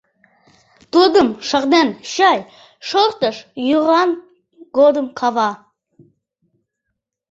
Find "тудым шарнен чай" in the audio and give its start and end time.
0.93-2.39